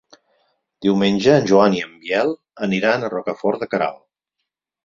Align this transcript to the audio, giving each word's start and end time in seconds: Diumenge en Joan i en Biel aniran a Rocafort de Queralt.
Diumenge 0.85 1.35
en 1.41 1.45
Joan 1.51 1.77
i 1.79 1.83
en 1.87 1.93
Biel 2.05 2.33
aniran 2.69 3.05
a 3.11 3.15
Rocafort 3.15 3.65
de 3.67 3.69
Queralt. 3.75 4.05